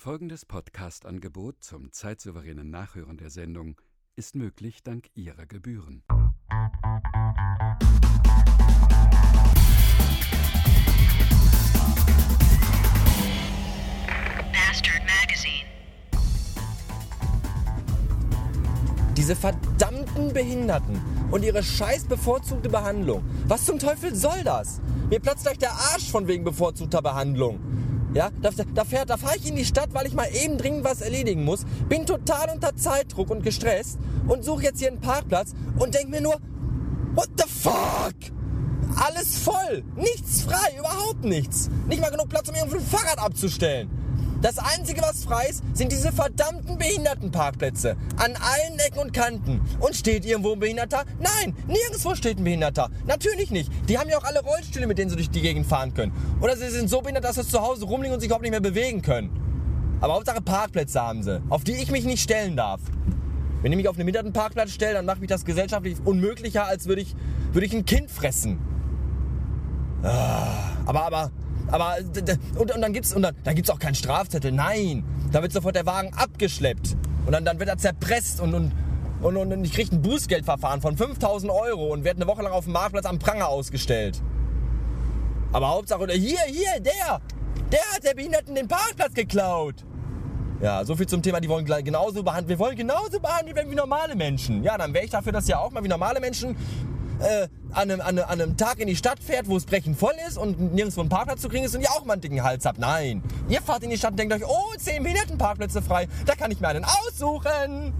[0.00, 3.78] Folgendes Podcast-Angebot zum zeitsouveränen Nachhören der Sendung
[4.16, 6.04] ist möglich dank Ihrer Gebühren.
[14.54, 15.68] Bastard Magazine.
[19.18, 20.98] Diese verdammten Behinderten
[21.30, 23.22] und ihre scheiß bevorzugte Behandlung.
[23.46, 24.80] Was zum Teufel soll das?
[25.10, 27.60] Mir platzt gleich der Arsch von wegen bevorzugter Behandlung.
[28.12, 30.84] Ja, da, da, fährt, da fahre ich in die Stadt, weil ich mal eben dringend
[30.84, 31.64] was erledigen muss.
[31.88, 36.20] Bin total unter Zeitdruck und gestresst und suche jetzt hier einen Parkplatz und denk mir
[36.20, 36.40] nur,
[37.14, 38.14] what the fuck?
[38.96, 41.70] Alles voll, nichts frei, überhaupt nichts.
[41.88, 43.88] Nicht mal genug Platz, um irgendwo ein Fahrrad abzustellen.
[44.42, 47.96] Das Einzige, was frei ist, sind diese verdammten Behindertenparkplätze.
[48.16, 49.60] An allen Ecken und Kanten.
[49.80, 51.04] Und steht irgendwo ein Behinderter?
[51.18, 52.88] Nein, nirgendwo steht ein Behinderter.
[53.06, 53.70] Natürlich nicht.
[53.88, 56.12] Die haben ja auch alle Rollstühle, mit denen sie durch die Gegend fahren können.
[56.40, 58.60] Oder sie sind so behindert, dass sie zu Hause rumliegen und sich überhaupt nicht mehr
[58.60, 59.98] bewegen können.
[60.00, 62.80] Aber Hauptsache Parkplätze haben sie, auf die ich mich nicht stellen darf.
[63.60, 67.02] Wenn ich mich auf einen Behindertenparkplatz stelle, dann macht mich das gesellschaftlich unmöglicher, als würde
[67.02, 67.14] ich,
[67.52, 68.58] würde ich ein Kind fressen.
[70.02, 71.30] Ah, aber, aber,
[71.70, 71.96] aber,
[72.58, 74.52] und, und dann gibt's, und dann, dann gibt's auch keinen Strafzettel.
[74.52, 76.96] Nein, da wird sofort der Wagen abgeschleppt.
[77.26, 78.72] Und dann, dann wird er zerpresst und, und,
[79.22, 82.64] und, und ich kriege ein Bußgeldverfahren von 5000 Euro und werde eine Woche lang auf
[82.64, 84.20] dem Marktplatz am Pranger ausgestellt.
[85.52, 87.20] Aber Hauptsache, hier, hier, der,
[87.70, 89.84] der hat der Behinderten den Parkplatz geklaut.
[90.62, 93.74] Ja, so viel zum Thema, die wollen genauso behandelt, wir wollen genauso behandelt werden wie
[93.74, 94.62] normale Menschen.
[94.62, 96.54] Ja, dann wäre ich dafür, dass ja auch mal wie normale Menschen
[97.20, 99.98] äh, an, einem, an, einem, an einem Tag in die Stadt fährt, wo es brechend
[99.98, 102.42] voll ist und nirgendwo einen Parkplatz zu kriegen ist und ihr auch mal einen dicken
[102.42, 102.78] Hals habt.
[102.78, 103.22] Nein.
[103.48, 106.60] Ihr fahrt in die Stadt und denkt euch, oh, 10 Behindertenparkplätze frei, da kann ich
[106.60, 107.92] mir einen aussuchen.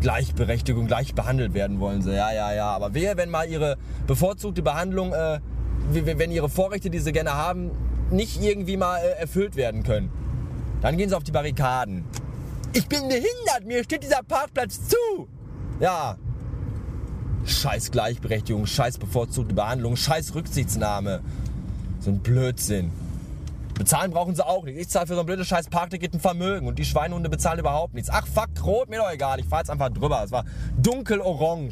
[0.00, 2.12] Gleichberechtigung, gleich behandelt werden wollen sie.
[2.12, 2.66] Ja, ja, ja.
[2.70, 5.38] Aber wer, wenn mal ihre bevorzugte Behandlung, äh,
[5.90, 7.70] wenn ihre Vorrechte, die sie gerne haben,
[8.10, 10.10] nicht irgendwie mal äh, erfüllt werden können,
[10.80, 12.04] dann gehen sie auf die Barrikaden.
[12.72, 15.28] Ich bin behindert, mir steht dieser Parkplatz zu.
[15.78, 16.16] Ja,
[17.44, 21.20] Scheiß Gleichberechtigung, scheiß bevorzugte Behandlung, scheiß Rücksichtsnahme.
[22.00, 22.90] So ein Blödsinn.
[23.74, 24.78] Bezahlen brauchen sie auch nicht.
[24.78, 27.94] Ich zahle für so ein blödes scheiß Parkticket ein Vermögen und die Schweinehunde bezahlen überhaupt
[27.94, 28.10] nichts.
[28.10, 29.40] Ach fuck, rot, mir doch egal.
[29.40, 30.22] Ich fahr jetzt einfach drüber.
[30.24, 30.44] Es war
[30.78, 31.70] dunkelorange.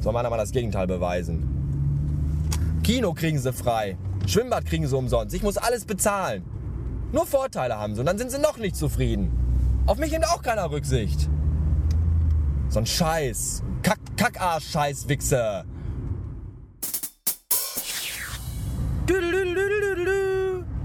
[0.00, 2.80] Soll meiner mal das Gegenteil beweisen.
[2.82, 3.98] Kino kriegen sie frei.
[4.26, 5.34] Schwimmbad kriegen sie umsonst.
[5.34, 6.44] Ich muss alles bezahlen.
[7.12, 9.30] Nur Vorteile haben sie und dann sind sie noch nicht zufrieden.
[9.86, 11.28] Auf mich nimmt auch keiner Rücksicht.
[12.68, 13.62] So ein Scheiß.
[13.82, 15.64] Kack, Kackarsch, Scheißwichse.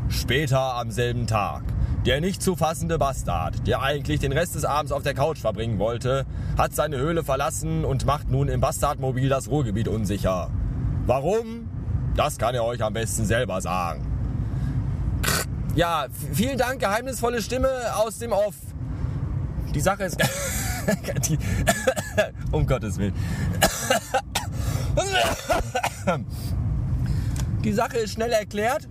[0.10, 1.64] Später am selben Tag.
[2.06, 5.80] Der nicht zu fassende Bastard, der eigentlich den Rest des Abends auf der Couch verbringen
[5.80, 6.26] wollte,
[6.58, 10.50] hat seine Höhle verlassen und macht nun im Bastardmobil das Ruhrgebiet unsicher.
[11.06, 11.70] Warum?
[12.16, 14.08] Das kann er euch am besten selber sagen.
[15.76, 18.56] Ja, vielen Dank, geheimnisvolle Stimme aus dem Off.
[19.74, 20.18] Die Sache ist.
[21.28, 21.38] die,
[22.52, 23.14] um Gottes Willen.
[27.64, 28.88] Die Sache ist schnell erklärt.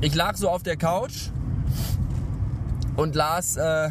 [0.00, 1.28] Ich lag so auf der Couch
[2.96, 3.90] und las äh,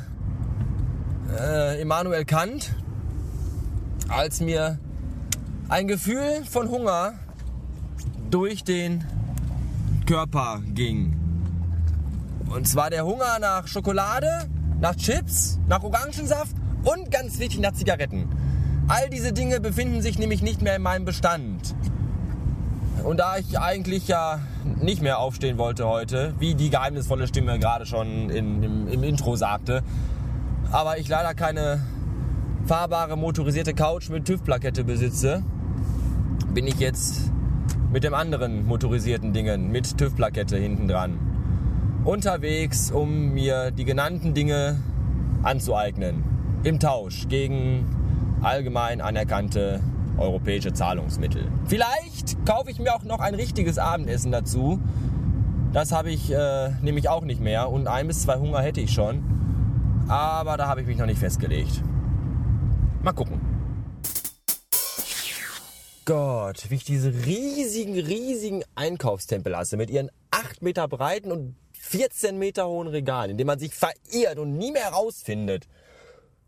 [1.40, 2.74] äh, Immanuel Kant,
[4.08, 4.80] als mir
[5.70, 7.14] ein Gefühl von Hunger
[8.30, 9.04] durch den
[10.06, 11.16] Körper ging.
[12.50, 14.48] Und zwar der Hunger nach Schokolade,
[14.80, 18.28] nach Chips, nach Orangensaft und ganz wichtig nach Zigaretten.
[18.88, 21.76] All diese Dinge befinden sich nämlich nicht mehr in meinem Bestand.
[23.04, 24.40] Und da ich eigentlich ja
[24.82, 29.36] nicht mehr aufstehen wollte heute, wie die geheimnisvolle Stimme gerade schon in, im, im Intro
[29.36, 29.84] sagte,
[30.72, 31.82] aber ich leider keine
[32.66, 35.44] fahrbare motorisierte Couch mit TÜV-Plakette besitze,
[36.54, 37.32] bin ich jetzt
[37.92, 41.18] mit dem anderen motorisierten Dingen mit TÜV-Plakette hinten dran
[42.08, 44.80] unterwegs, um mir die genannten Dinge
[45.44, 46.24] anzueignen.
[46.64, 47.86] Im Tausch gegen
[48.42, 49.80] allgemein anerkannte
[50.18, 51.48] europäische Zahlungsmittel.
[51.68, 54.80] Vielleicht kaufe ich mir auch noch ein richtiges Abendessen dazu.
[55.72, 58.92] Das habe ich äh, nämlich auch nicht mehr und ein bis zwei Hunger hätte ich
[58.92, 59.24] schon.
[60.08, 61.84] Aber da habe ich mich noch nicht festgelegt.
[63.04, 63.40] Mal gucken.
[66.06, 72.40] Gott, wie ich diese riesigen, riesigen Einkaufstempel hasse mit ihren 8 Meter breiten und 14
[72.40, 75.68] Meter hohen Regalen, in dem man sich verirrt und nie mehr rausfindet.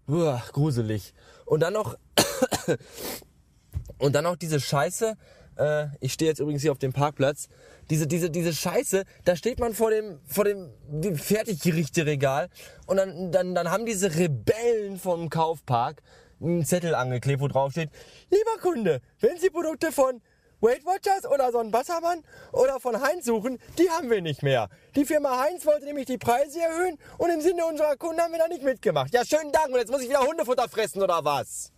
[0.09, 1.13] Uah, gruselig.
[1.45, 1.95] Und dann noch
[3.99, 5.15] und dann noch diese Scheiße.
[5.55, 7.47] Äh, ich stehe jetzt übrigens hier auf dem Parkplatz.
[7.91, 9.03] Diese diese diese Scheiße.
[9.25, 12.49] Da steht man vor dem vor dem, dem Fertiggerichteregal
[12.87, 16.01] und dann dann dann haben diese Rebellen vom Kaufpark
[16.41, 17.91] einen Zettel angeklebt, wo drauf steht:
[18.31, 20.21] Lieber Kunde, wenn Sie Produkte von
[20.61, 24.69] Weight Watchers oder so einen Wassermann oder von Heinz suchen, die haben wir nicht mehr.
[24.95, 28.39] Die Firma Heinz wollte nämlich die Preise erhöhen und im Sinne unserer Kunden haben wir
[28.39, 29.13] da nicht mitgemacht.
[29.13, 31.71] Ja, schönen Dank und jetzt muss ich wieder Hundefutter fressen oder was?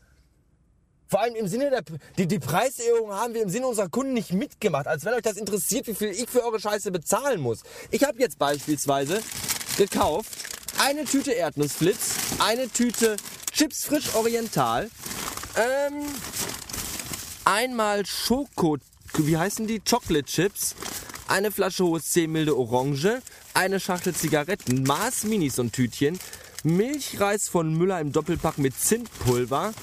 [1.08, 1.84] Vor allem im Sinne der
[2.18, 4.88] die, die Preiserhöhung haben wir im Sinne unserer Kunden nicht mitgemacht.
[4.88, 7.64] Als wenn euch das interessiert, wie viel ich für eure Scheiße bezahlen muss.
[7.92, 9.22] Ich habe jetzt beispielsweise
[9.78, 10.32] gekauft
[10.80, 13.18] eine Tüte Erdnussflitz, eine Tüte
[13.52, 14.90] Chips frisch Oriental,
[15.56, 16.06] ähm,
[17.46, 18.78] einmal Schoko,
[19.18, 19.80] wie heißen die?
[19.80, 20.76] Chocolate Chips,
[21.28, 23.22] eine Flasche hohes 10 milde Orange,
[23.54, 26.20] eine Schachtel Zigaretten, Mars Minis und Tütchen,
[26.64, 29.74] Milchreis von Müller im Doppelpack mit Zimtpulver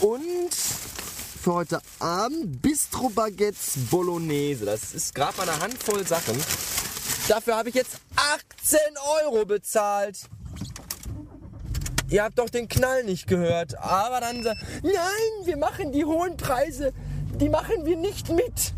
[0.00, 0.54] und
[1.42, 4.64] für heute Abend Bistro Baguettes Bolognese.
[4.64, 6.36] Das ist gerade mal eine Handvoll Sachen.
[7.28, 8.78] Dafür habe ich jetzt 18
[9.24, 10.18] Euro bezahlt.
[12.12, 13.78] Ihr habt doch den Knall nicht gehört.
[13.78, 16.92] Aber dann sagt, nein, wir machen die hohen Preise,
[17.40, 18.74] die machen wir nicht mit.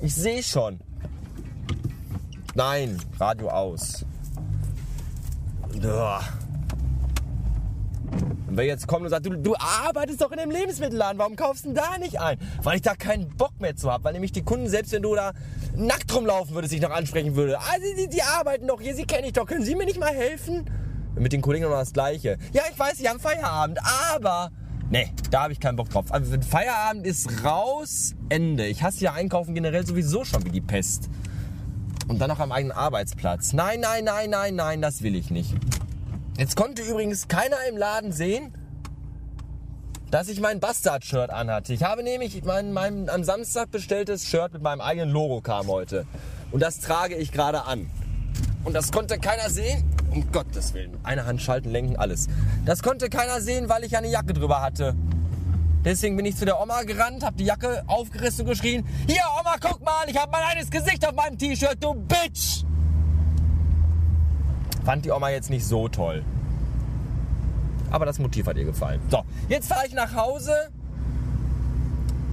[0.00, 0.80] Ich sehe schon.
[2.54, 4.06] Nein, Radio aus.
[5.84, 6.20] Uah.
[8.48, 11.66] Und wer jetzt kommt und sagt, du, du arbeitest doch in dem Lebensmittelladen, warum kaufst
[11.66, 12.38] du denn da nicht ein?
[12.62, 15.14] Weil ich da keinen Bock mehr zu habe, weil nämlich die Kunden, selbst wenn du
[15.14, 15.32] da
[15.76, 17.58] nackt rumlaufen würdest, sich noch ansprechen würde.
[17.58, 20.00] Ah, die, die, die arbeiten doch hier, sie kenne ich doch, können Sie mir nicht
[20.00, 20.64] mal helfen?
[21.18, 22.38] Mit den Kollegen noch das Gleiche.
[22.52, 23.78] Ja, ich weiß, Sie haben Feierabend,
[24.12, 24.50] aber...
[24.90, 26.06] Nee, da habe ich keinen Bock drauf.
[26.10, 28.66] Also Feierabend ist raus, Ende.
[28.66, 31.10] Ich hasse ja Einkaufen generell sowieso schon wie die Pest.
[32.06, 33.52] Und dann noch am eigenen Arbeitsplatz.
[33.52, 35.54] Nein, nein, nein, nein, nein, das will ich nicht.
[36.38, 38.54] Jetzt konnte übrigens keiner im Laden sehen,
[40.10, 41.74] dass ich mein Bastard-Shirt anhatte.
[41.74, 46.06] Ich habe nämlich mein, mein am Samstag bestelltes Shirt mit meinem eigenen Logo kam heute.
[46.50, 47.90] Und das trage ich gerade an.
[48.64, 49.84] Und das konnte keiner sehen.
[50.10, 50.96] Um Gottes Willen.
[51.02, 52.28] Eine Hand schalten, lenken, alles.
[52.64, 54.94] Das konnte keiner sehen, weil ich eine Jacke drüber hatte.
[55.84, 59.56] Deswegen bin ich zu der Oma gerannt, habe die Jacke aufgerissen und geschrien: Hier, Oma,
[59.60, 62.64] guck mal, ich habe mein eigenes Gesicht auf meinem T-Shirt, du Bitch!
[64.84, 66.24] Fand die Oma jetzt nicht so toll.
[67.90, 69.00] Aber das Motiv hat ihr gefallen.
[69.10, 70.52] So, jetzt fahre ich nach Hause,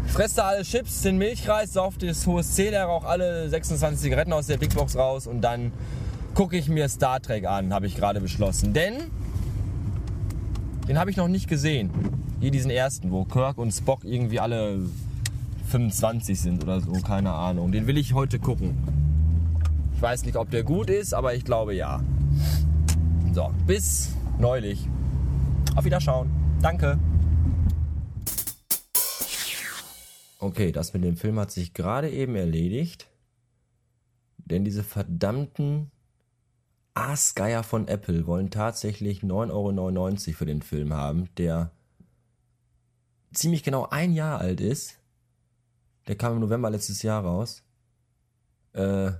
[0.07, 4.47] fresse alle Chips, den Milchreis, sauf das hohe C, der auch alle 26 Zigaretten aus
[4.47, 5.71] der Big Box raus und dann
[6.35, 8.73] gucke ich mir Star Trek an, habe ich gerade beschlossen.
[8.73, 9.09] Denn
[10.87, 11.89] den habe ich noch nicht gesehen.
[12.41, 14.79] Hier diesen ersten, wo Kirk und Spock irgendwie alle
[15.69, 17.71] 25 sind oder so, keine Ahnung.
[17.71, 18.77] Den will ich heute gucken.
[19.95, 22.03] Ich weiß nicht, ob der gut ist, aber ich glaube ja.
[23.33, 24.87] So, bis neulich.
[25.75, 26.29] Auf Wiederschauen.
[26.61, 26.99] Danke.
[30.39, 33.07] Okay, das mit dem Film hat sich gerade eben erledigt.
[34.37, 35.91] Denn diese verdammten
[36.95, 41.71] Aasgeier von Apple wollen tatsächlich 9,99 Euro für den Film haben, der
[43.33, 44.97] ziemlich genau ein Jahr alt ist.
[46.07, 47.63] Der kam im November letztes Jahr raus.
[48.73, 49.11] Äh,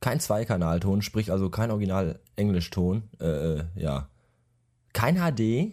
[0.00, 3.08] kein Zweikanalton, sprich also kein Original Englischton.
[3.20, 4.08] Äh, äh, ja.
[4.92, 5.72] Kein HD.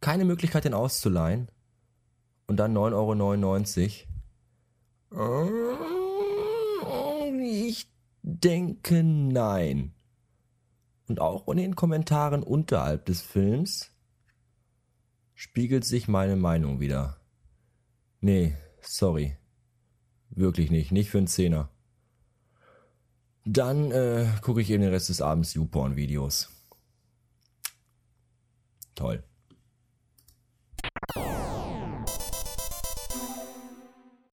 [0.00, 1.48] Keine Möglichkeit, den auszuleihen.
[2.46, 4.04] Und dann 9,99
[5.10, 5.54] Euro.
[7.40, 7.93] Ich
[8.24, 9.94] denke nein.
[11.06, 13.90] Und auch in den Kommentaren unterhalb des Films
[15.34, 17.20] spiegelt sich meine Meinung wieder.
[18.20, 19.36] Nee, sorry.
[20.30, 20.90] Wirklich nicht.
[20.90, 21.68] Nicht für einen Zehner.
[23.44, 26.48] Dann äh, gucke ich eben den Rest des Abends YouPorn-Videos.
[28.94, 29.22] Toll.